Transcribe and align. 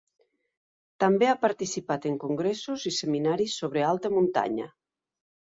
També 1.03 1.27
ha 1.31 1.35
participat 1.43 2.09
en 2.11 2.17
congressos 2.25 2.87
i 2.93 2.95
seminaris 3.01 3.59
sobre 3.63 3.87
alta 3.93 4.15
muntanya. 4.19 4.71